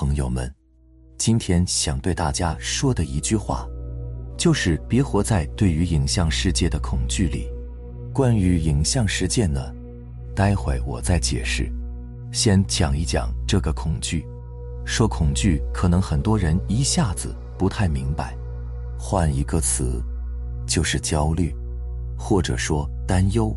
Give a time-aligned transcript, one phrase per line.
[0.00, 0.50] 朋友们，
[1.18, 3.68] 今天想对大家说的一句话，
[4.34, 7.46] 就是别活在对于影像世界的恐惧里。
[8.10, 9.60] 关于影像世界呢，
[10.34, 11.70] 待会我再解释。
[12.32, 14.26] 先讲一讲这个恐惧。
[14.86, 18.34] 说恐惧，可能很多人一下子不太明白。
[18.98, 20.02] 换一个词，
[20.66, 21.54] 就是焦虑，
[22.16, 23.54] 或者说担忧，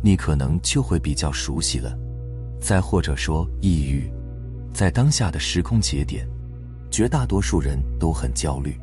[0.00, 1.92] 你可能就会比较熟悉了。
[2.60, 4.08] 再或者说抑郁。
[4.72, 6.26] 在当下的时空节点，
[6.90, 8.74] 绝大多数人都很焦虑，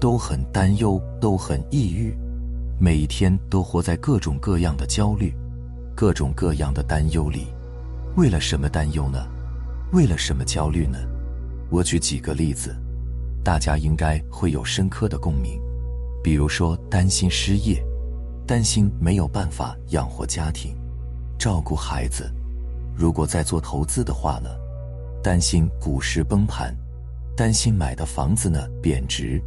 [0.00, 2.16] 都很担忧，都很抑郁，
[2.80, 5.34] 每一天都活在各种各样的焦虑、
[5.94, 7.46] 各种各样的担忧里。
[8.16, 9.28] 为了什么担忧呢？
[9.92, 10.98] 为了什么焦虑呢？
[11.70, 12.74] 我举几个例子，
[13.44, 15.60] 大家应该会有深刻的共鸣。
[16.24, 17.84] 比如说，担心失业，
[18.46, 20.74] 担心没有办法养活家庭、
[21.38, 22.24] 照顾孩子；
[22.96, 24.48] 如果在做投资的话呢？
[25.22, 26.74] 担心股市崩盘，
[27.36, 29.42] 担心买的房子呢贬值，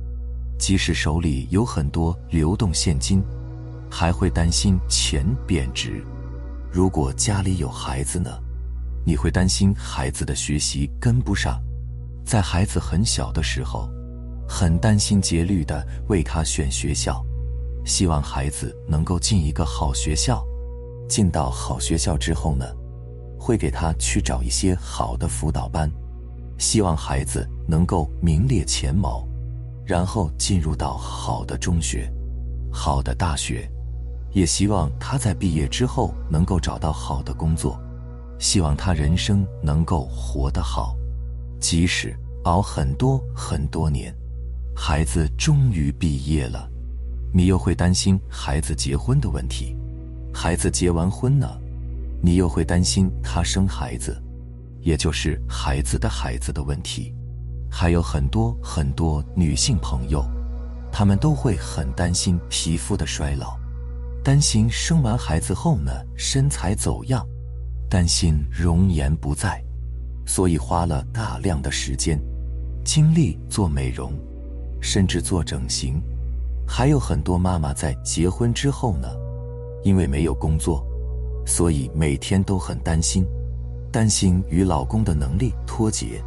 [0.60, 3.24] 即使手里有很多流动现金，
[3.90, 6.04] 还会担心钱贬值。
[6.72, 8.30] 如果家里有孩子呢，
[9.06, 11.62] 你会担心孩子的学习跟不上，
[12.26, 13.90] 在孩子很小的时候，
[14.48, 17.26] 很担心竭虑的为他选学校，
[17.86, 20.46] 希望孩子能够进一个好学校。
[21.10, 22.66] 进到好学校之后呢？
[23.42, 25.92] 会给他去找一些好的辅导班，
[26.60, 29.28] 希望孩子能够名列前茅，
[29.84, 32.08] 然后进入到好的中学、
[32.72, 33.68] 好的大学，
[34.32, 37.82] 也希望他在毕业之后能够找到好的工作，
[38.38, 40.96] 希望他人生能够活得好。
[41.60, 44.16] 即使熬很多很多年，
[44.76, 46.70] 孩子终于毕业了，
[47.34, 49.76] 你又会担心孩子结婚的问题。
[50.32, 51.60] 孩子结完婚呢？
[52.22, 54.22] 你又会担心他生孩子，
[54.80, 57.14] 也就是孩子的孩子的问题，
[57.70, 60.24] 还有很多很多女性朋友，
[60.92, 63.58] 她们都会很担心皮肤的衰老，
[64.24, 67.26] 担心生完孩子后呢身材走样，
[67.90, 69.64] 担心容颜不在，
[70.26, 72.22] 所以花了大量的时间、
[72.86, 74.14] 精力做美容，
[74.80, 76.00] 甚至做整形。
[76.68, 79.10] 还有很多妈妈在结婚之后呢，
[79.84, 80.86] 因为没有工作。
[81.46, 83.26] 所以每天都很担心，
[83.92, 86.24] 担心与老公的能力脱节，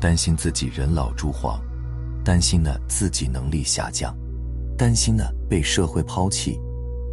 [0.00, 1.60] 担心自己人老珠黄，
[2.24, 4.16] 担心呢自己能力下降，
[4.76, 6.58] 担心呢被社会抛弃，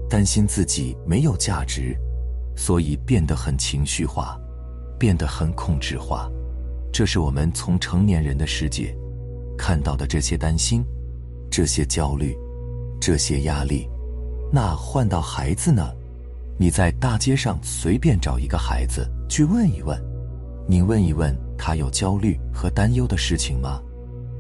[0.09, 1.95] 担心自己没有价值，
[2.55, 4.39] 所以变得很情绪化，
[4.97, 6.29] 变得很控制化。
[6.91, 8.95] 这是我们从成年人的世界
[9.57, 10.83] 看到的这些担心、
[11.51, 12.37] 这些焦虑、
[13.01, 13.89] 这些压力。
[14.51, 15.91] 那换到孩子呢？
[16.57, 19.99] 你在大街上随便找一个孩子去问一问，
[20.67, 23.81] 你问一问他有焦虑和担忧的事情吗？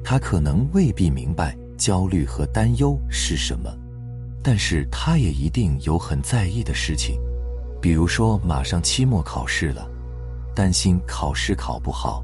[0.03, 3.73] 他可能未必明白焦虑和担忧是什么，
[4.43, 7.19] 但是他也一定有很在意的事情，
[7.81, 9.89] 比如说马上期末考试了，
[10.53, 12.23] 担心考试考不好，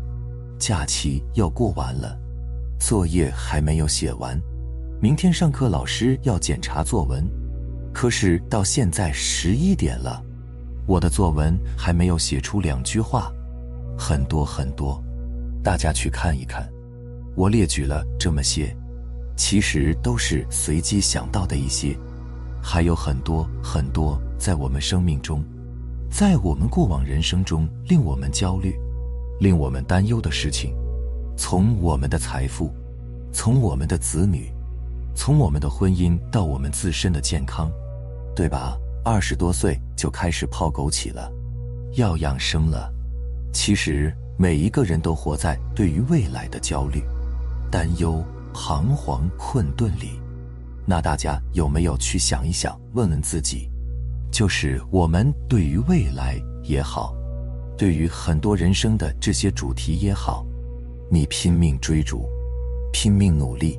[0.59, 2.17] 假期要过完了，
[2.79, 4.39] 作业还没有写完，
[5.01, 7.25] 明天上课老师要检查作文。
[7.99, 10.23] 可是到现在十一点了，
[10.87, 13.29] 我的作文还没有写出两句话，
[13.97, 15.03] 很多很多，
[15.61, 16.65] 大家去看一看。
[17.35, 18.73] 我列举了这么些，
[19.35, 21.93] 其实都是随机想到的一些，
[22.63, 25.43] 还有很多很多在我们生命中，
[26.09, 28.73] 在我们过往人生中令我们焦虑、
[29.41, 30.73] 令我们担忧的事情，
[31.35, 32.73] 从我们的财富，
[33.33, 34.49] 从我们的子女。
[35.15, 37.69] 从我们的婚姻到我们自身的健康，
[38.39, 38.79] 对吧？
[39.03, 41.29] 二十多岁就开始泡枸杞了，
[41.95, 42.89] 要养生了。
[43.51, 47.03] 其实每一个人都活在对于未来的焦虑、
[47.69, 48.23] 担忧、
[48.53, 50.21] 彷徨、困顿里。
[50.85, 53.69] 那大家有没有去想一想，问问自己，
[54.31, 57.13] 就是我们对于未来也好，
[57.77, 60.45] 对于很多人生的这些主题也好，
[61.11, 62.25] 你拼命追逐，
[62.93, 63.77] 拼命努力。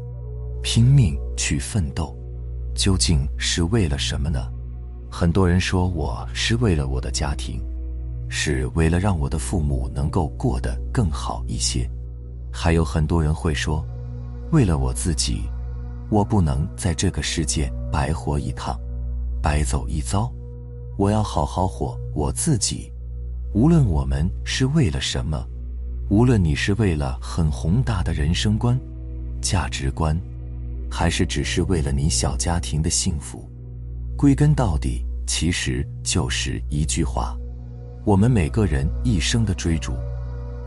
[0.63, 2.15] 拼命去奋斗，
[2.75, 4.51] 究竟是为了什么呢？
[5.11, 7.61] 很多人说我是为了我的家庭，
[8.29, 11.89] 是为了让我的父母能够过得更好一些。
[12.53, 13.85] 还有很多人会说，
[14.53, 15.43] 为了我自己，
[16.09, 18.79] 我不能在这个世界白活一趟，
[19.43, 20.33] 白走一遭，
[20.97, 22.93] 我要好好活我自己。
[23.53, 25.45] 无论我们是为了什么，
[26.09, 28.79] 无论你是为了很宏大的人生观、
[29.41, 30.17] 价值观。
[30.91, 33.49] 还是只是为了你小家庭的幸福，
[34.17, 37.37] 归根到底，其实就是一句话：
[38.05, 39.93] 我们每个人一生的追逐，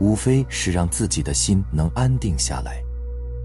[0.00, 2.82] 无非是让自己的心能安定下来，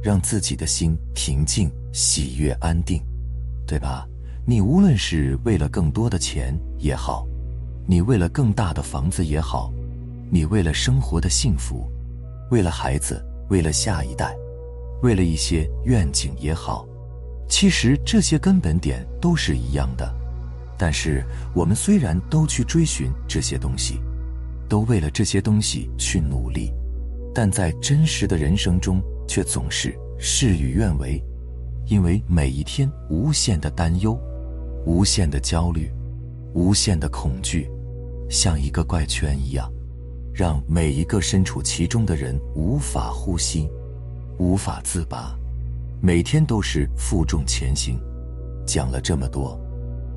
[0.01, 3.01] 让自己的心平静、喜悦、安定，
[3.67, 4.07] 对吧？
[4.45, 7.27] 你无论是为了更多的钱也好，
[7.85, 9.71] 你为了更大的房子也好，
[10.31, 11.87] 你为了生活的幸福，
[12.49, 14.35] 为了孩子，为了下一代，
[15.01, 16.87] 为了一些愿景也好，
[17.47, 20.13] 其实这些根本点都是一样的。
[20.77, 21.23] 但是
[21.53, 23.99] 我们虽然都去追寻这些东西。
[24.69, 26.71] 都为了这些东西去努力，
[27.33, 31.19] 但在真实的人生中却总是事与愿违，
[31.87, 34.15] 因为每一天无限的担忧、
[34.85, 35.91] 无限的焦虑、
[36.53, 37.67] 无限的恐惧，
[38.29, 39.67] 像一个怪圈一样，
[40.31, 43.67] 让每一个身处其中的人无法呼吸、
[44.39, 45.37] 无法自拔，
[46.01, 47.99] 每天都是负重前行。
[48.65, 49.59] 讲了这么多，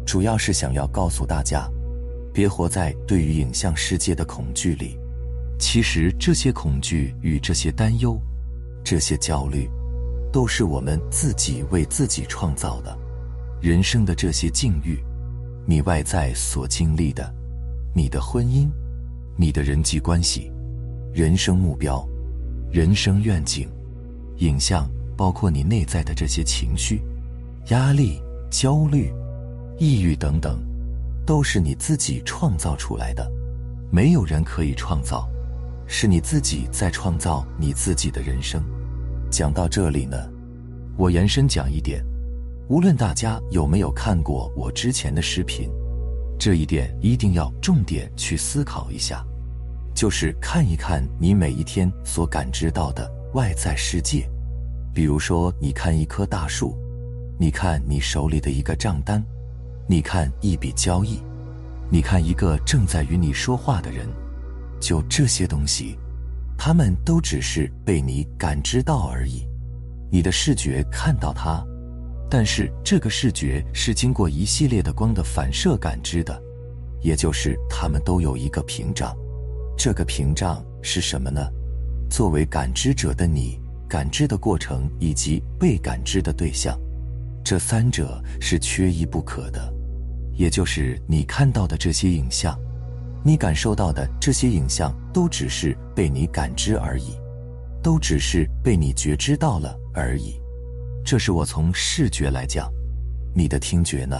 [0.06, 1.68] 主要是想要告诉大家。
[2.32, 4.96] 别活在对于影像世界的恐惧里，
[5.58, 8.16] 其实这些恐惧与这些担忧、
[8.84, 9.68] 这些焦虑，
[10.32, 12.96] 都是我们自己为自己创造的。
[13.60, 14.98] 人生的这些境遇，
[15.66, 17.28] 你外在所经历的，
[17.92, 18.68] 你的婚姻、
[19.36, 20.50] 你的人际关系、
[21.12, 22.08] 人生目标、
[22.70, 23.68] 人生愿景、
[24.42, 27.00] 影像，包括你内在的这些情绪、
[27.68, 29.12] 压力、焦虑、
[29.78, 30.60] 抑郁等等。
[31.24, 33.30] 都是你自己创造出来的，
[33.92, 35.28] 没有人可以创造，
[35.86, 38.60] 是你自己在创造你自己的人生。
[39.30, 40.16] 讲到这里呢，
[40.96, 42.04] 我延伸讲一点，
[42.68, 45.70] 无论大家有没有看过我之前的视频，
[46.36, 49.24] 这一点一定要重点去思考一下，
[49.94, 54.28] 就是看一看你每一天所感知到的外在世界，
[54.94, 56.76] 比如说你看一棵大树，
[57.38, 59.22] 你看你手里的一个账单。
[59.88, 61.20] 你看一笔交易，
[61.90, 64.06] 你看一个正在与你说话的人，
[64.80, 65.98] 就这些东西，
[66.56, 69.46] 他们都只是被你感知到而已。
[70.10, 71.62] 你的视觉看到它，
[72.30, 76.40] 但是这个视觉是经过一系列的光的反射感知的，
[77.02, 79.14] 也就是他们都有一个屏障。
[79.76, 81.40] 这个屏障是什么呢？
[82.08, 83.58] 作为感知者的你，
[83.92, 86.80] 感知的过程以及被感知的对象。
[87.44, 89.70] 这三者是缺一不可的，
[90.34, 92.58] 也就是你看到的这些影像，
[93.22, 97.18] 你感受到的这些影像，都只是被你感知而已，
[97.82, 100.40] 都只是被你觉知到了而已。
[101.04, 102.72] 这是我从视觉来讲，
[103.34, 104.16] 你的听觉呢？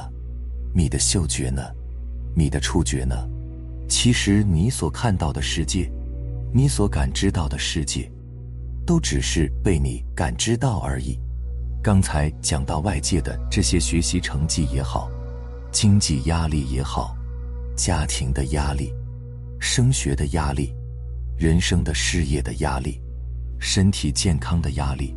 [0.74, 1.62] 你的嗅觉呢？
[2.36, 3.16] 你的触觉呢？
[3.88, 5.90] 其实你所看到的世界，
[6.52, 8.12] 你所感知到的世界，
[8.86, 11.18] 都只是被你感知到而已。
[11.82, 15.10] 刚才讲到外界的这些学习成绩也好，
[15.72, 17.16] 经济压力也好，
[17.76, 18.92] 家庭的压力，
[19.60, 20.72] 升学的压力，
[21.36, 23.00] 人生的事业的压力，
[23.58, 25.14] 身体健康的压力，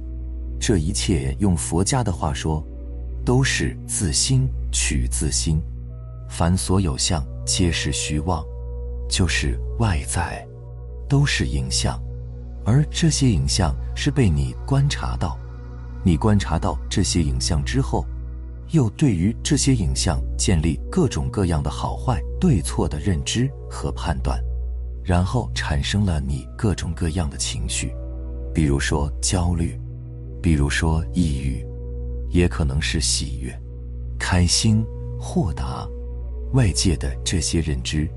[0.59, 2.65] 这一切用佛家的话说，
[3.23, 5.61] 都是自心取自心，
[6.29, 8.43] 凡所有相皆是虚妄，
[9.07, 10.43] 就是外在，
[11.07, 12.01] 都是影像，
[12.65, 15.37] 而这些影像是被你观察到。
[16.03, 18.05] 你观察到这些影像之后，
[18.71, 24.39] 又对于这些影像建立各种各样的好坏、对错的认知和判断，
[25.03, 27.93] 然后产生了你各种各样的情绪，
[28.53, 29.79] 比如说焦虑，
[30.41, 31.65] 比如说抑郁，
[32.29, 33.55] 也可能是喜悦、
[34.19, 34.83] 开心、
[35.19, 35.87] 豁达。
[36.53, 38.07] 外界的这些认知，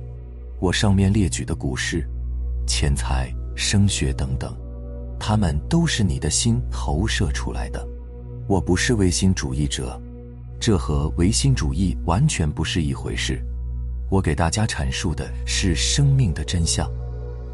[0.61, 2.07] 我上面列举的股市、
[2.67, 4.57] 钱财、升学等等。
[5.19, 7.85] 他们都是你的心投射出来的。
[8.47, 10.01] 我不是唯心主义者，
[10.61, 13.43] 这和唯心主义完全不是一回事。
[14.11, 16.91] 我给大家阐述的是生命的真相，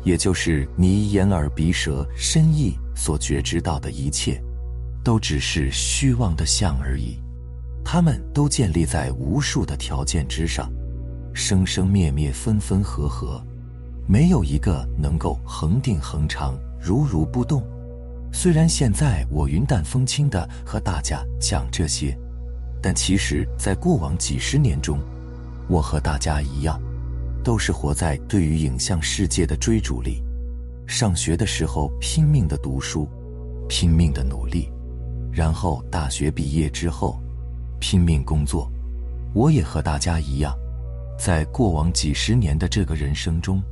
[0.04, 4.40] 也就是你眼耳鼻舌身意所觉知到的一切，
[5.02, 7.18] 都只是虚妄的相而已。
[7.84, 10.70] 他们都建立在无数的条件之上，
[11.32, 13.44] 生生灭灭，分分合合，
[14.06, 16.54] 没有一个能够恒定恒长。
[16.86, 17.66] 如如不动。
[18.30, 22.14] 虽然现在我云淡风轻的和大家讲这些，
[22.82, 24.98] 但其实，在过往几十年中，
[25.66, 26.78] 我和大家一样，
[27.42, 30.22] 都是活在对于影像世界的追逐里。
[30.86, 33.08] 上学的时候拼命的读书，
[33.66, 34.70] 拼命的努力，
[35.32, 37.18] 然后大学毕业之后，
[37.80, 38.70] 拼命工作。
[39.32, 40.54] 我也和大家一样，
[41.18, 43.62] 在过往几十年的这个人生中。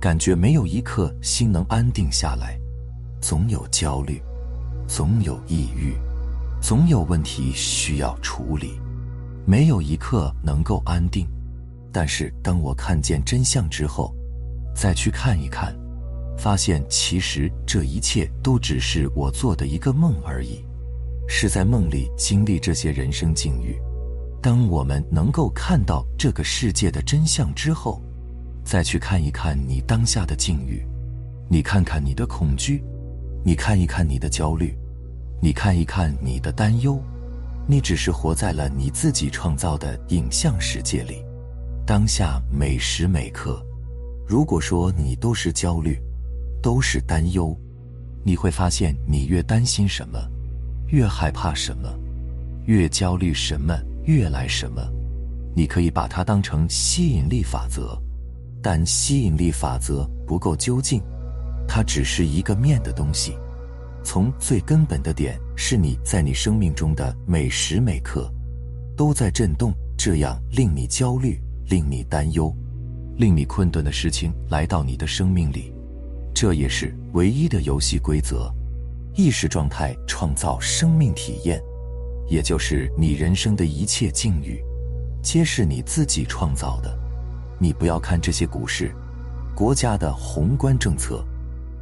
[0.00, 2.56] 感觉没有一刻心能安定下来，
[3.20, 4.22] 总有焦虑，
[4.86, 5.92] 总有抑郁，
[6.62, 8.80] 总有问题需要处理，
[9.44, 11.26] 没有一刻能够安定。
[11.90, 14.14] 但是当我看见真相之后，
[14.72, 15.74] 再去看一看，
[16.38, 20.64] 发现其实这一切都只是我做的一个梦而已，
[21.26, 23.76] 是在梦里经历这些人生境遇。
[24.40, 28.00] 当我们能够看到这个世界的真相之后，
[28.68, 30.84] 再去看一看你当下的境遇，
[31.48, 32.84] 你看看你的恐惧，
[33.42, 34.76] 你看一看你的焦虑，
[35.40, 37.02] 你看一看你的担忧，
[37.66, 41.24] 你只是活在了你自己创造的影像世界里。
[41.86, 43.64] 当下每时每刻，
[44.26, 45.98] 如果说你都是焦虑，
[46.62, 47.58] 都是担忧，
[48.22, 50.18] 你会发现你越担心什么，
[50.88, 51.88] 越害怕什么，
[52.66, 53.74] 越焦虑什么。
[54.04, 54.82] 越来什么，
[55.54, 57.98] 你可以把它当成吸引力法则，
[58.62, 61.02] 但吸引力法则不够究竟，
[61.66, 63.36] 它只是一个面的东西。
[64.04, 68.32] 从最根本的点，是你在你生命中的每时每刻
[68.96, 72.54] 都在震动，这样令你焦虑、令你担忧、
[73.16, 75.72] 令你困顿的事情来到你的生命里，
[76.34, 78.52] 这也是唯一的游戏规则。
[79.14, 81.60] 意识状态创造生命体验。
[82.28, 84.62] 也就是你人生的一切境遇，
[85.22, 86.94] 皆是你自己创造的。
[87.58, 88.94] 你不要看这些股市、
[89.54, 91.24] 国家的宏观政策、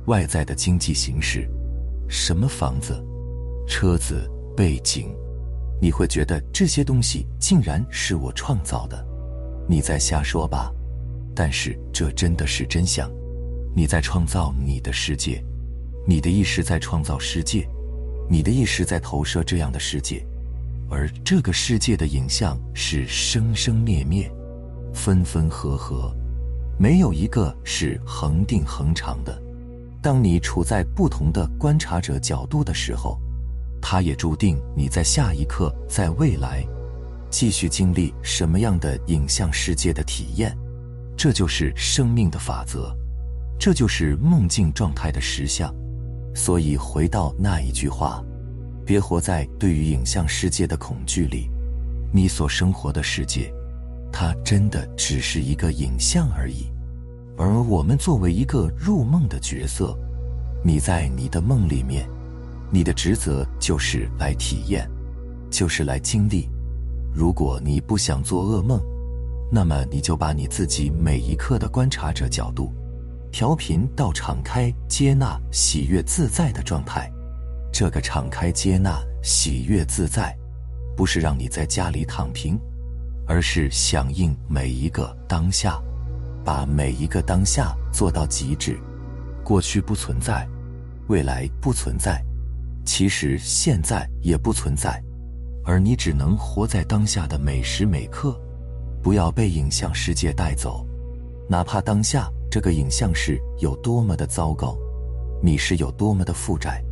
[0.07, 1.49] 外在的经济形势、
[2.09, 3.05] 什么房子、
[3.69, 5.15] 车子、背景，
[5.81, 9.05] 你会觉得这些东西竟然是我创造的。
[9.69, 10.73] 你在瞎说吧？
[11.35, 13.11] 但是这真的是真相。
[13.75, 15.45] 你在创造你的世界，
[16.07, 17.69] 你的意识在创造世界，
[18.31, 20.25] 你的意识在投射这样的世界。
[20.89, 24.33] 而这个世界的影像是生生灭灭、
[24.93, 26.15] 分分合合，
[26.79, 29.41] 没有一个是恒定恒长的。
[30.03, 33.19] 当你处在不同的观察者角度的时候，
[33.81, 36.65] 它也注定你在下一刻、在未来，
[37.31, 40.57] 继续经历什么样的影像世界的体验。
[41.17, 42.95] 这就是生命的法则，
[43.59, 45.75] 这就是梦境状态的实相。
[46.35, 48.23] 所以，回到那一句话。
[48.85, 51.51] 别活在对于影像世界的恐惧里，
[52.13, 53.53] 你所生活的世界，
[54.19, 56.73] 它真的只是一个影像而已。
[57.37, 59.95] 而我们作为一个入梦的角色，
[60.65, 62.09] 你在你的梦里面，
[62.71, 64.89] 你的职责就是来体验，
[65.51, 66.49] 就是来经历。
[67.15, 68.81] 如果你不想做噩梦，
[69.53, 72.73] 那么你就把你自己每一刻的观察者角度
[73.31, 77.13] 调频到敞开、接纳、喜悦、自在的状态。
[77.71, 80.35] 这个敞开、接纳、喜悦、自在，
[80.97, 82.59] 不是让你在家里躺平，
[83.27, 85.81] 而是响应每一个当下，
[86.45, 88.79] 把每一个当下做到极致。
[89.45, 90.47] 过去不存在，
[91.09, 92.23] 未来不存在，
[92.85, 95.03] 其实现在也不存在，
[95.65, 98.41] 而你只能活在当下的每时每刻，
[99.03, 100.87] 不要被影像世界带走，
[101.49, 104.77] 哪怕当下这个影像是有多么的糟糕，
[105.43, 106.83] 你是有多么的负债。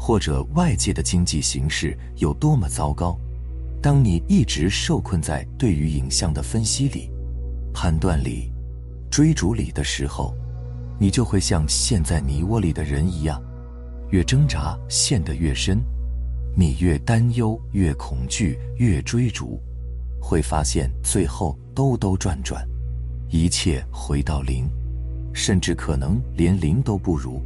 [0.00, 3.18] 或者外界的经济形势有多么糟糕，
[3.80, 7.10] 当你一直受困在对于影像的分析里、
[7.72, 8.52] 判断里、
[9.10, 10.34] 追逐里的时候，
[10.98, 13.40] 你就会像陷在泥窝里的人一样，
[14.10, 15.78] 越挣扎陷得越深，
[16.56, 19.60] 你越担忧、越恐惧、越追逐，
[20.20, 22.66] 会发现最后兜兜转转，
[23.30, 24.68] 一切回到零，
[25.32, 27.40] 甚至可能连零都不如。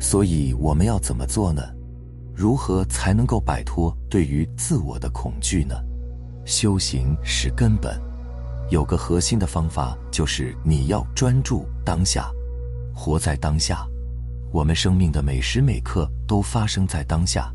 [0.00, 1.62] 所以我们要怎么做呢？
[2.36, 5.74] 如何才能够摆脱对于自我的恐惧呢？
[6.44, 7.98] 修行是根本，
[8.70, 12.28] 有个核心的方法就是你要专注当下，
[12.92, 13.86] 活在当下。
[14.50, 17.52] 我们生命的每时每刻都发生在当下。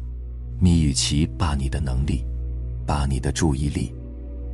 [0.61, 2.25] 你与其把你的能力、
[2.85, 3.93] 把你的注意力、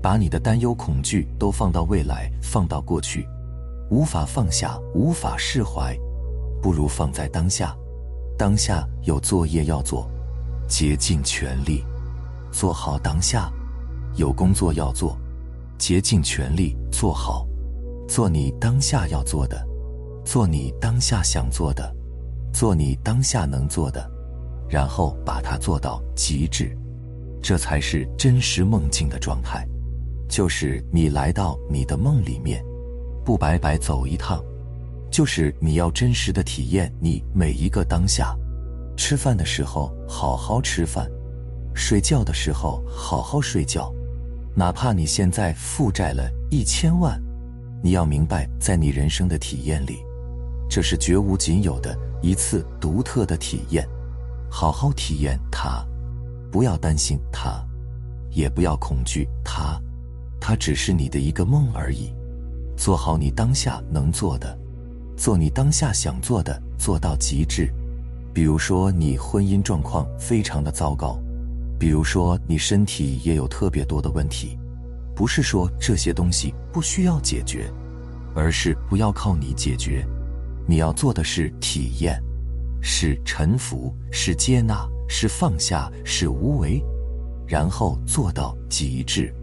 [0.01, 3.27] 把你的担忧、恐惧都放到未来、放到过去，
[3.89, 5.97] 无法放下、无法释怀，
[6.61, 7.75] 不如放在当下。
[8.37, 10.09] 当下有作业要做。
[10.67, 11.83] 竭尽全力
[12.51, 13.51] 做好当下，
[14.15, 15.17] 有工作要做，
[15.77, 17.45] 竭尽全力做好，
[18.07, 19.65] 做你当下要做的，
[20.23, 21.93] 做你当下想做的，
[22.53, 24.09] 做你当下能做的，
[24.69, 26.75] 然后把它做到极致，
[27.41, 29.67] 这才是真实梦境的状态。
[30.27, 32.63] 就是你来到你的梦里面，
[33.23, 34.43] 不白白走一趟，
[35.11, 38.35] 就是你要真实的体验你每一个当下。
[38.95, 41.09] 吃饭的时候好好吃饭，
[41.73, 43.93] 睡觉的时候好好睡觉，
[44.55, 47.21] 哪怕你现在负债了一千万，
[47.83, 49.99] 你要明白，在你人生的体验里，
[50.69, 53.87] 这是绝无仅有的一次独特的体验。
[54.49, 55.85] 好好体验它，
[56.51, 57.63] 不要担心它，
[58.31, 59.79] 也不要恐惧它，
[60.39, 62.13] 它只是你的一个梦而已。
[62.77, 64.57] 做好你当下能做的，
[65.17, 66.61] 做你当下想做的。
[66.77, 67.73] 做到极致。
[68.35, 71.17] 比如说，你婚姻状况非常的糟糕，
[71.79, 74.59] 比如说你身体也有特别多的问题，
[75.15, 77.71] 不是说这些东西不需要解决，
[78.35, 80.05] 而是不要靠你解决，
[80.67, 82.21] 你要做的是体验，
[82.81, 86.83] 是臣服，是接纳，是放下，是无为，
[87.47, 89.33] 然后做到极致。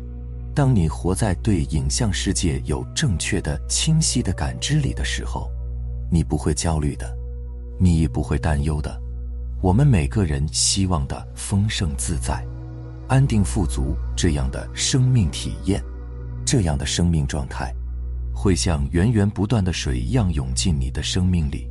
[0.54, 5.50] 当你活在对影像世界有正确的、清晰的感知里的时候，
[6.10, 7.21] 你不会焦虑的。
[7.78, 9.00] 你也不会担忧的。
[9.60, 12.44] 我们每个人希望的丰盛自在、
[13.08, 15.82] 安定富足这样的生命体验，
[16.44, 17.72] 这样的生命状态，
[18.34, 21.68] 会像源源不断的水一样涌进你的生命里。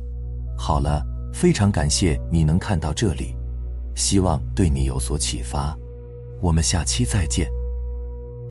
[0.56, 3.34] 好了，非常感谢你能看到这里，
[3.94, 5.76] 希望对你有所启发。
[6.40, 7.61] 我们下期再见。